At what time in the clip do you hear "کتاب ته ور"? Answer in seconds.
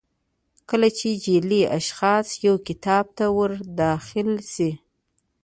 2.67-3.51